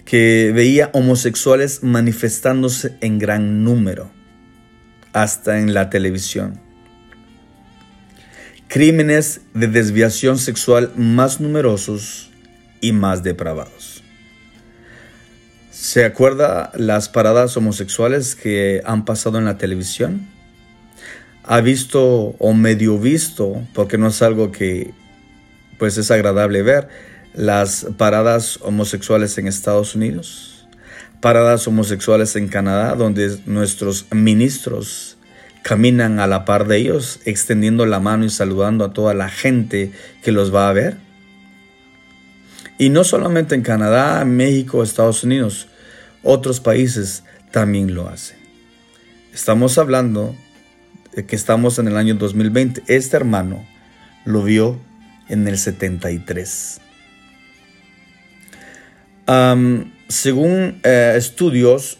[0.05, 4.12] que veía homosexuales manifestándose en gran número
[5.13, 6.59] hasta en la televisión.
[8.67, 12.31] Crímenes de desviación sexual más numerosos
[12.81, 14.03] y más depravados.
[15.69, 20.27] ¿Se acuerda las paradas homosexuales que han pasado en la televisión?
[21.43, 24.93] ¿Ha visto o medio visto, porque no es algo que
[25.77, 26.87] pues es agradable ver,
[27.33, 30.52] las paradas homosexuales en Estados Unidos?
[31.23, 35.17] Paradas homosexuales en Canadá, donde nuestros ministros
[35.61, 39.93] caminan a la par de ellos, extendiendo la mano y saludando a toda la gente
[40.21, 40.97] que los va a ver.
[42.77, 45.69] Y no solamente en Canadá, México, Estados Unidos,
[46.23, 48.35] otros países también lo hacen.
[49.33, 50.35] Estamos hablando
[51.15, 52.83] de que estamos en el año 2020.
[52.87, 53.65] Este hermano
[54.25, 54.77] lo vio
[55.29, 56.81] en el 73
[60.13, 61.97] según eh, estudios,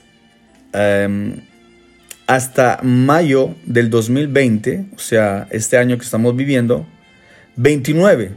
[0.72, 1.42] em,
[2.28, 6.86] hasta mayo del 2020, o sea, este año que estamos viviendo,
[7.56, 8.32] 29,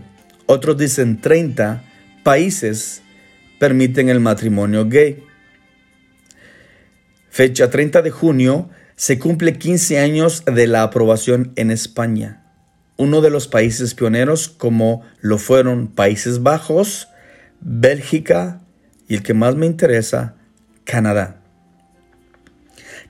[0.47, 1.83] otros dicen 30
[2.23, 3.03] países
[3.59, 5.23] permiten el matrimonio gay.
[7.31, 12.43] Fecha 30 de junio, se cumple 15 años de la aprobación en España,
[12.97, 17.09] uno de los países pioneros como lo fueron Países Bajos,
[17.61, 18.63] Bélgica,
[19.09, 20.35] y el que más me interesa,
[20.85, 21.41] Canadá.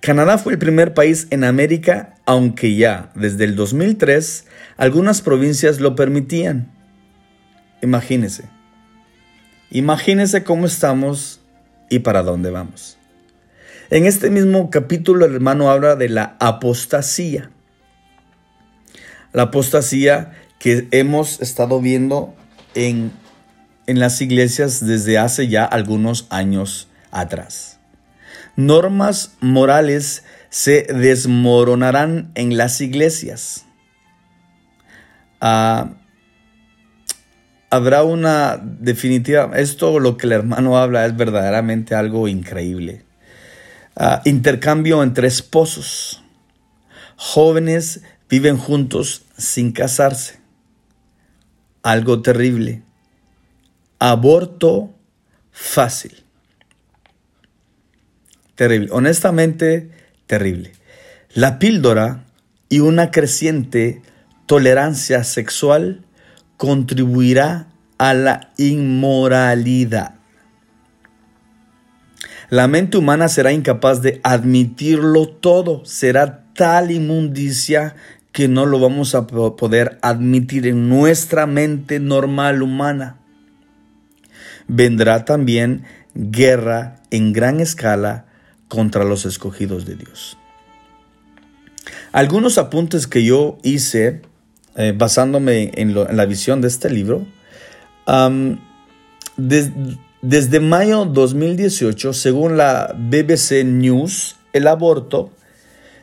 [0.00, 5.94] Canadá fue el primer país en América, aunque ya desde el 2003 algunas provincias lo
[5.94, 6.70] permitían.
[7.82, 8.44] Imagínese.
[9.70, 11.40] Imagínese cómo estamos
[11.88, 12.98] y para dónde vamos.
[13.90, 17.50] En este mismo capítulo el hermano habla de la apostasía.
[19.32, 22.34] La apostasía que hemos estado viendo
[22.74, 23.12] en
[23.86, 27.78] en las iglesias desde hace ya algunos años atrás.
[28.56, 33.66] Normas morales se desmoronarán en las iglesias.
[35.40, 35.90] Ah,
[37.70, 43.04] habrá una definitiva, esto lo que el hermano habla es verdaderamente algo increíble.
[43.94, 46.22] Ah, intercambio entre esposos.
[47.16, 50.40] Jóvenes viven juntos sin casarse.
[51.82, 52.85] Algo terrible
[54.10, 54.94] aborto
[55.50, 56.22] fácil.
[58.54, 59.90] Terrible, honestamente
[60.26, 60.72] terrible.
[61.34, 62.24] La píldora
[62.68, 64.02] y una creciente
[64.46, 66.04] tolerancia sexual
[66.56, 67.66] contribuirá
[67.98, 70.14] a la inmoralidad.
[72.48, 77.96] La mente humana será incapaz de admitirlo todo, será tal inmundicia
[78.30, 83.25] que no lo vamos a poder admitir en nuestra mente normal humana
[84.68, 88.26] vendrá también guerra en gran escala
[88.68, 90.36] contra los escogidos de Dios.
[92.12, 94.22] Algunos apuntes que yo hice
[94.76, 97.26] eh, basándome en, la visión de este libro,
[100.22, 105.30] desde mayo 2018, según la BBC News, el aborto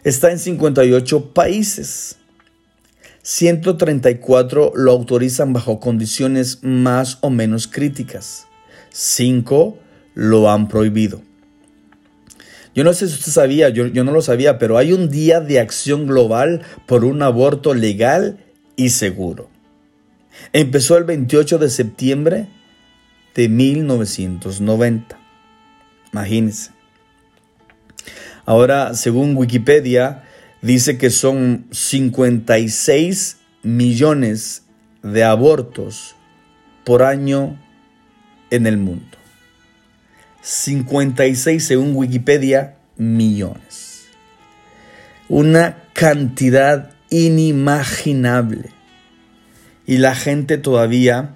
[0.03, 2.17] está en 58 países.
[3.21, 8.47] 134 lo autorizan bajo condiciones más o menos críticas.
[8.93, 9.79] Cinco
[10.13, 11.21] lo han prohibido.
[12.75, 15.41] Yo no sé si usted sabía, yo, yo, no lo sabía, pero hay un día
[15.41, 18.37] de acción global por un aborto legal
[18.75, 19.49] y seguro.
[20.53, 22.47] Empezó el 28 de septiembre
[23.35, 25.19] de 1990.
[26.11, 26.71] Imagínense.
[28.45, 30.23] Ahora, según Wikipedia,
[30.61, 34.63] dice que son 56 millones
[35.01, 36.15] de abortos
[36.83, 37.57] por año
[38.53, 39.17] en el mundo.
[40.41, 44.05] 56 según Wikipedia millones.
[45.27, 48.69] Una cantidad inimaginable.
[49.87, 51.35] Y la gente todavía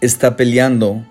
[0.00, 1.04] está peleando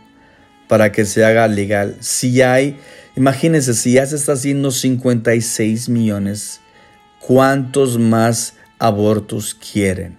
[0.68, 1.98] para que se haga legal.
[2.00, 2.80] Si hay,
[3.16, 6.60] imagínense, si ya se está haciendo 56 millones,
[7.20, 10.18] ¿cuántos más abortos quieren?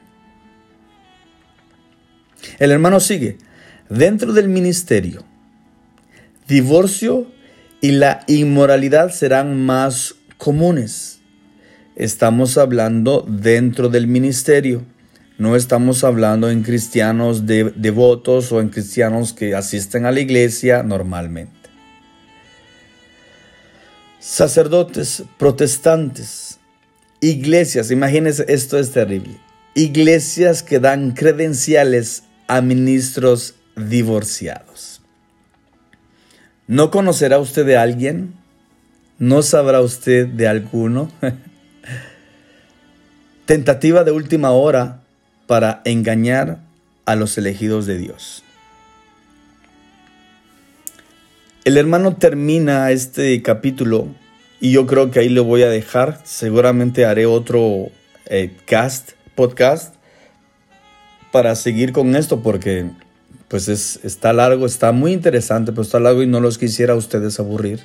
[2.61, 3.39] El hermano sigue,
[3.93, 5.23] dentro del ministerio,
[6.49, 7.31] divorcio
[7.83, 11.21] y la inmoralidad serán más comunes.
[11.95, 14.83] Estamos hablando dentro del ministerio.
[15.37, 21.53] No estamos hablando en cristianos devotos o en cristianos que asisten a la iglesia normalmente.
[24.21, 26.61] Sacerdotes protestantes,
[27.21, 29.39] iglesias, imagínense, esto es terrible.
[29.75, 35.03] Iglesias que dan credenciales a ministros divorciados.
[36.67, 38.35] ¿No conocerá usted de alguien?
[39.19, 41.11] ¿No sabrá usted de alguno?
[43.47, 45.01] Tentativa de última hora
[45.47, 46.61] para engañar
[47.05, 48.45] a los elegidos de Dios.
[51.65, 54.09] El hermano termina este capítulo
[54.61, 56.21] y yo creo que ahí lo voy a dejar.
[56.25, 57.91] Seguramente haré otro
[58.27, 59.95] eh, cast, podcast,
[61.31, 62.91] para seguir con esto porque
[63.53, 66.97] pues es, está largo, está muy interesante, pero está largo y no los quisiera a
[66.97, 67.81] ustedes aburrir.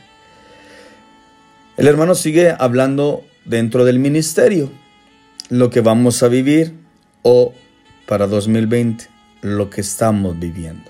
[1.75, 4.71] El hermano sigue hablando dentro del ministerio,
[5.49, 6.71] lo que vamos a vivir
[7.21, 7.53] o
[8.05, 9.09] para 2020,
[9.41, 10.89] lo que estamos viviendo.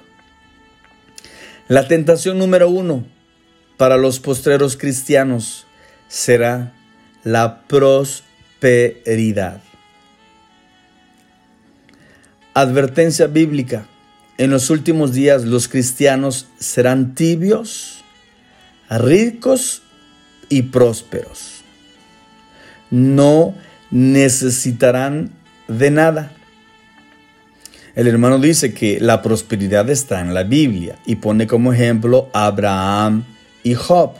[1.67, 3.03] La tentación número uno
[3.77, 5.65] para los postreros cristianos
[6.07, 6.71] será
[7.23, 9.59] la prosperidad.
[12.53, 13.87] Advertencia bíblica
[14.37, 18.03] en los últimos días los cristianos serán tibios,
[18.89, 19.81] ricos
[20.49, 21.61] y prósperos.
[22.91, 23.55] No
[23.91, 25.31] necesitarán
[25.67, 26.31] de nada.
[27.95, 32.45] El hermano dice que la prosperidad está en la Biblia y pone como ejemplo a
[32.45, 33.23] Abraham
[33.63, 34.11] y Job.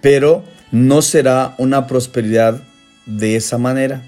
[0.00, 2.62] Pero no será una prosperidad
[3.04, 4.02] de esa manera.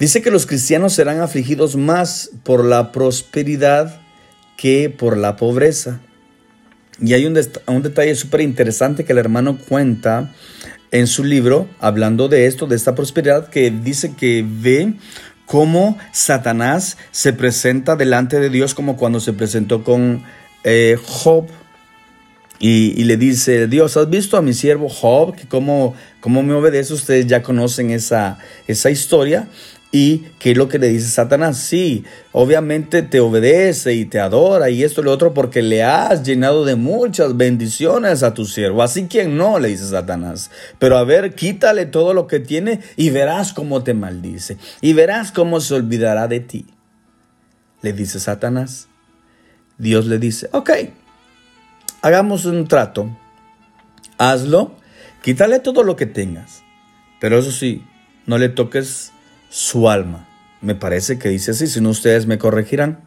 [0.00, 4.00] Dice que los cristianos serán afligidos más por la prosperidad
[4.56, 6.00] que por la pobreza.
[7.02, 10.32] Y hay un, detalle súper interesante que el hermano cuenta
[10.90, 14.94] en su libro, hablando de esto, de esta prosperidad, que dice que ve
[15.44, 20.22] cómo Satanás se presenta delante de Dios como cuando se presentó con
[20.64, 21.46] eh, Job.
[22.58, 25.34] Y, le dice, Dios, ¿has visto a mi siervo Job?
[25.48, 29.48] Cómo me obedece, ustedes ya conocen esa, esa historia.
[29.92, 31.58] ¿Y qué es lo que le dice Satanás?
[31.58, 36.22] Sí, obviamente te obedece y te adora y esto y lo otro porque le has
[36.22, 38.84] llenado de muchas bendiciones a tu siervo.
[38.84, 40.52] Así que no, le dice Satanás.
[40.78, 44.58] Pero a ver, quítale todo lo que tiene y verás cómo te maldice.
[44.80, 46.66] Y verás cómo se olvidará de ti.
[47.82, 48.86] Le dice Satanás.
[49.76, 50.70] Dios le dice, ok,
[52.02, 53.16] hagamos un trato.
[54.18, 54.76] Hazlo,
[55.22, 56.62] quítale todo lo que tengas.
[57.18, 57.82] Pero eso sí,
[58.26, 59.12] no le toques
[59.50, 60.26] su alma.
[60.62, 63.00] Me parece que dice así, si no ustedes me corregirán.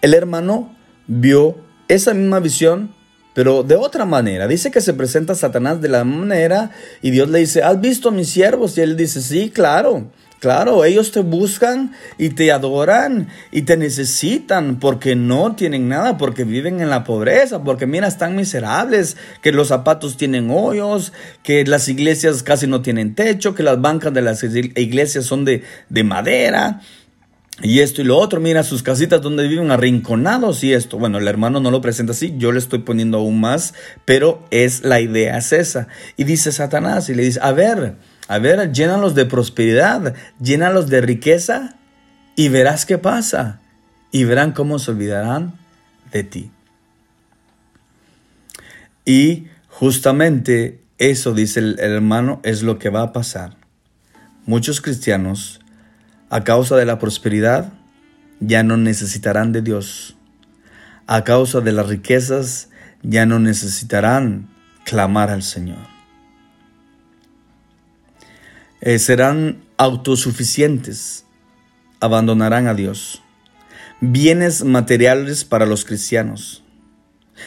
[0.00, 0.74] El hermano
[1.06, 1.56] vio
[1.88, 2.94] esa misma visión,
[3.34, 4.48] pero de otra manera.
[4.48, 6.70] Dice que se presenta Satanás de la manera
[7.02, 8.76] y Dios le dice, ¿has visto a mis siervos?
[8.78, 10.10] Y él dice, sí, claro.
[10.40, 16.44] Claro, ellos te buscan y te adoran y te necesitan porque no tienen nada, porque
[16.44, 21.12] viven en la pobreza, porque mira, están miserables, que los zapatos tienen hoyos,
[21.42, 25.62] que las iglesias casi no tienen techo, que las bancas de las iglesias son de,
[25.90, 26.80] de madera.
[27.62, 30.96] Y esto y lo otro, mira sus casitas donde viven arrinconados y esto.
[30.96, 33.74] Bueno, el hermano no lo presenta así, yo le estoy poniendo aún más,
[34.06, 35.88] pero es la idea es esa.
[36.16, 37.96] Y dice Satanás y le dice, a ver,
[38.30, 41.74] a ver, llénalos de prosperidad, llénalos de riqueza
[42.36, 43.60] y verás qué pasa.
[44.12, 45.58] Y verán cómo se olvidarán
[46.12, 46.52] de ti.
[49.04, 53.56] Y justamente eso, dice el hermano, es lo que va a pasar.
[54.46, 55.58] Muchos cristianos,
[56.28, 57.72] a causa de la prosperidad,
[58.38, 60.16] ya no necesitarán de Dios.
[61.08, 62.68] A causa de las riquezas,
[63.02, 64.48] ya no necesitarán
[64.84, 65.99] clamar al Señor.
[68.80, 71.26] Eh, serán autosuficientes,
[72.00, 73.22] abandonarán a Dios.
[74.00, 76.64] Bienes materiales para los cristianos.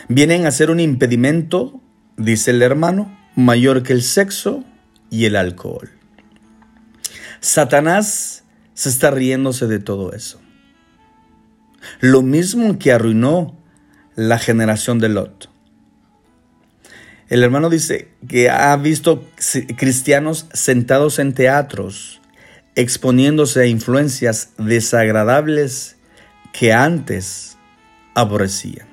[0.07, 1.81] Vienen a ser un impedimento,
[2.17, 4.63] dice el hermano, mayor que el sexo
[5.09, 5.89] y el alcohol.
[7.39, 10.39] Satanás se está riéndose de todo eso.
[11.99, 13.57] Lo mismo que arruinó
[14.15, 15.49] la generación de Lot.
[17.33, 19.27] El hermano dice que ha visto
[19.75, 22.21] cristianos sentados en teatros,
[22.75, 25.95] exponiéndose a influencias desagradables
[26.51, 27.57] que antes
[28.13, 28.85] aborrecían.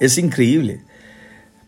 [0.00, 0.80] Es increíble.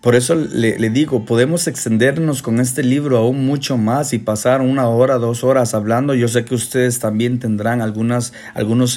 [0.00, 4.88] Por eso le, digo, podemos extendernos con este libro aún mucho más y pasar una
[4.88, 6.14] hora, dos horas hablando.
[6.14, 8.32] Yo sé que ustedes también tendrán algunos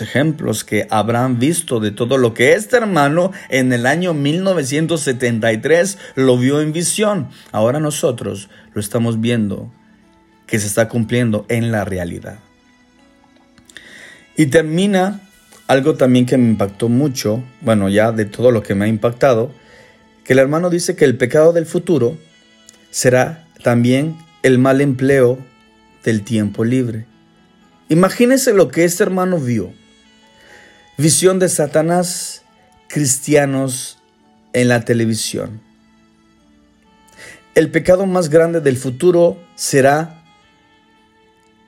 [0.01, 6.37] ejemplos que habrán visto de todo lo que este hermano en el año 1973 lo
[6.37, 7.27] vio en visión.
[7.51, 9.69] Ahora nosotros lo estamos viendo
[10.47, 12.39] que se está cumpliendo en la realidad.
[14.37, 15.19] Y termina
[15.67, 19.51] algo también que me impactó mucho, bueno, ya de todo lo que me ha impactado
[20.23, 22.17] que el hermano dice que el pecado del futuro
[22.91, 25.37] será también el mal empleo
[26.03, 27.05] del tiempo libre.
[27.89, 29.73] Imagínese lo que este hermano vio.
[30.97, 32.43] Visión de Satanás,
[32.87, 33.99] cristianos
[34.53, 35.61] en la televisión.
[37.55, 40.23] El pecado más grande del futuro será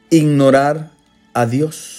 [0.10, 0.92] ignorar
[1.34, 1.95] a Dios.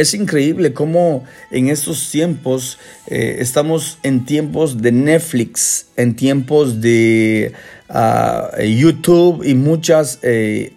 [0.00, 7.52] Es increíble cómo en estos tiempos eh, estamos en tiempos de Netflix, en tiempos de
[7.90, 10.72] ah, YouTube y muchas, eh,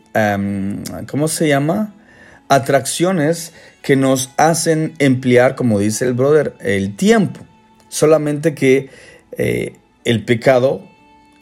[1.08, 1.94] ¿cómo se llama?
[2.50, 7.46] Atracciones que nos hacen emplear, como dice el brother, el tiempo.
[7.88, 8.90] Solamente que
[9.38, 10.84] eh, el pecado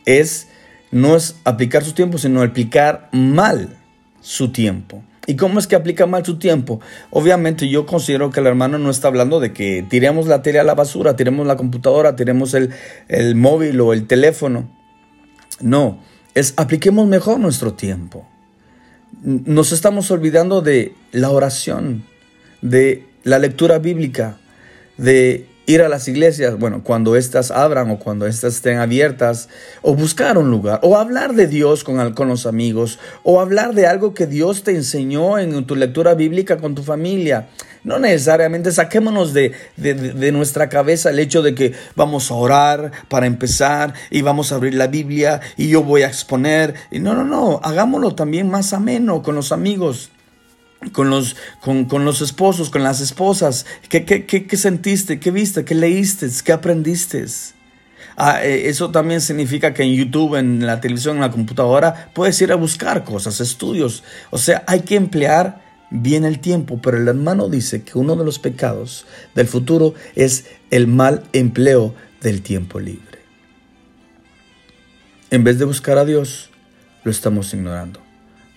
[0.05, 0.49] es,
[0.91, 3.75] no es aplicar su tiempo, sino aplicar mal
[4.21, 5.01] su tiempo.
[5.27, 6.81] ¿Y cómo es que aplica mal su tiempo?
[7.11, 10.63] Obviamente yo considero que el hermano no está hablando de que tiremos la tele a
[10.63, 12.71] la basura, tiremos la computadora, tiremos el,
[13.07, 14.67] el móvil o el teléfono.
[15.59, 15.99] No,
[16.33, 18.27] es apliquemos mejor nuestro tiempo.
[19.21, 22.03] Nos estamos olvidando de la oración,
[22.61, 24.39] de la lectura bíblica,
[24.97, 29.49] de ir a las iglesias, bueno, cuando éstas abran o cuando éstas estén abiertas,
[29.81, 33.87] o buscar un lugar, o hablar de Dios con, con los amigos, o hablar de
[33.87, 37.47] algo que Dios te enseñó en tu lectura bíblica con tu familia.
[37.83, 43.25] No necesariamente saquémonos de, de, nuestra cabeza el hecho de que vamos a orar para
[43.25, 46.75] empezar y vamos a abrir la Biblia y yo voy a exponer.
[46.91, 50.11] No, no, no, hagámoslo también más ameno con los amigos
[50.91, 53.65] con los, con, los esposos, con las esposas.
[53.87, 55.19] ¿Qué, qué, qué, sentiste?
[55.19, 55.63] ¿Qué viste?
[55.63, 56.27] ¿Qué leíste?
[56.43, 57.25] ¿Qué aprendiste?
[58.17, 62.41] Ah, eh, eso también significa que en YouTube, en la televisión, en la computadora, puedes
[62.41, 64.03] ir a buscar cosas, estudios.
[64.31, 65.61] O sea, hay que emplear
[65.91, 69.05] bien el tiempo, pero el hermano dice que uno de los pecados
[69.35, 73.19] del futuro es el mal empleo del tiempo libre.
[75.29, 76.49] En vez de buscar a Dios,
[77.03, 78.00] lo estamos ignorando.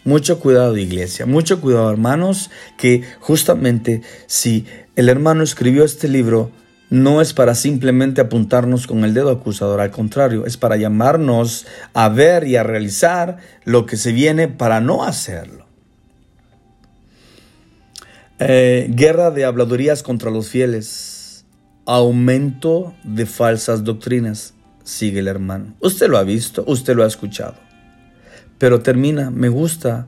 [0.04, 6.50] Mucho cuidado iglesia, mucho cuidado hermanos, que justamente si el hermano escribió este libro,
[6.90, 12.08] no es para simplemente apuntarnos con el dedo acusador, al contrario, es para llamarnos a
[12.08, 15.66] ver y a realizar lo que se viene para no hacerlo.
[18.38, 21.46] Eh, guerra de habladurías contra los fieles,
[21.86, 25.74] aumento de falsas doctrinas, sigue el hermano.
[25.80, 27.63] Usted lo ha visto, usted lo ha escuchado.
[28.64, 30.06] Pero termina, me gusta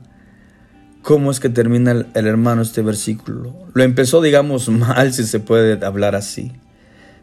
[1.03, 3.55] cómo es que termina el, hermano este versículo.
[3.75, 6.53] Lo empezó, digamos, mal, si se puede hablar así,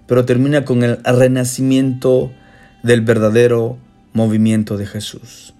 [0.07, 2.31] pero termina con el renacimiento
[2.85, 3.79] del verdadero
[4.13, 5.55] movimiento de Jesús.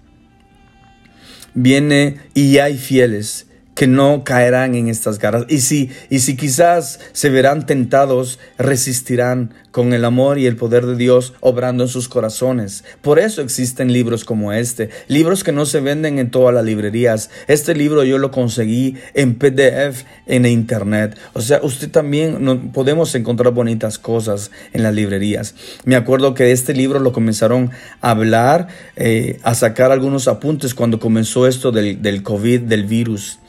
[1.53, 3.44] Viene y hay fieles
[3.75, 5.45] que no caerán en estas garras.
[5.49, 10.85] Y si, y si quizás se verán tentados, resistirán con el amor y el poder
[10.85, 12.85] de Dios obrando en sus corazones.
[13.01, 17.29] Por eso existen libros como este, libros que no se venden en todas las librerías.
[17.47, 21.17] Este libro yo lo conseguí en PDF en internet.
[21.33, 25.55] O sea, usted también no, podemos encontrar bonitas cosas en las librerías.
[25.83, 31.01] Me acuerdo que este libro lo comenzaron a hablar, eh, a sacar algunos apuntes cuando
[31.01, 33.39] comenzó esto del, del COVID, del virus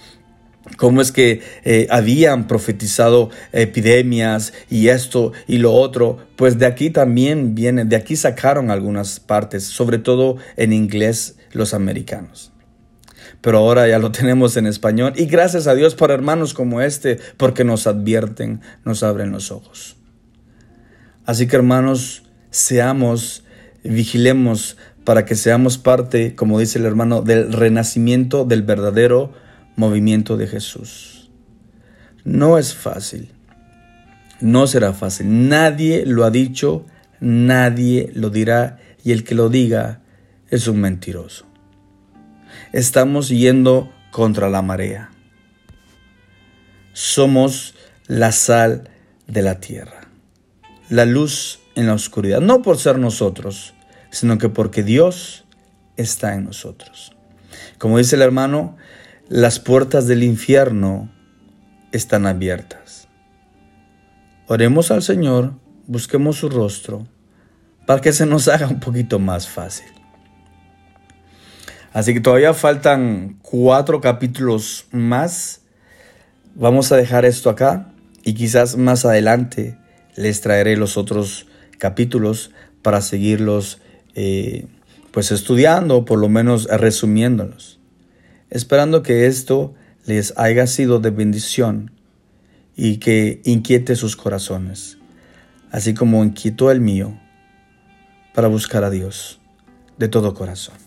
[0.77, 6.91] cómo es que eh, habían profetizado epidemias y esto y lo otro, pues de aquí
[6.91, 12.53] también viene, de aquí sacaron algunas partes, sobre todo en inglés los americanos.
[13.41, 17.19] Pero ahora ya lo tenemos en español y gracias a Dios por hermanos como este,
[17.37, 19.97] porque nos advierten, nos abren los ojos.
[21.25, 23.45] Así que hermanos, seamos,
[23.83, 29.33] vigilemos para que seamos parte, como dice el hermano, del renacimiento del verdadero
[29.77, 31.31] movimiento de Jesús.
[32.25, 33.33] No es fácil.
[34.41, 35.49] No será fácil.
[35.49, 36.87] Nadie lo ha dicho
[37.21, 40.01] nadie lo dirá y el que lo diga
[40.51, 41.47] es un mentiroso.
[42.73, 45.11] Estamos yendo contra la marea.
[46.93, 47.75] Somos
[48.07, 48.91] la sal
[49.27, 50.09] de la tierra,
[50.89, 53.75] la luz en la oscuridad, no por ser nosotros,
[54.11, 55.45] sino que porque Dios
[55.97, 57.13] está en nosotros.
[57.79, 58.77] Como dice el hermano,
[59.29, 61.11] las puertas del infierno
[61.91, 63.09] están abiertas.
[64.47, 65.55] Oremos al Señor,
[65.87, 67.07] busquemos su rostro,
[67.87, 69.87] para que se nos haga un poquito más fácil.
[71.93, 75.63] Así que todavía faltan cuatro capítulos más.
[76.55, 79.79] Vamos a dejar esto acá y quizás más adelante
[80.15, 81.47] les traeré los otros
[81.79, 82.53] capítulos
[82.83, 83.81] para seguirlos
[84.15, 84.67] eh,
[85.11, 87.76] pues estudiando por lo menos resumiéndolos.
[88.51, 89.75] Esperando que esto
[90.05, 91.91] les haya sido de bendición
[92.77, 94.99] y que inquiete sus corazones,
[95.71, 97.19] así como inquietó el mío
[98.35, 99.41] para buscar a Dios
[99.99, 100.86] de todo corazón.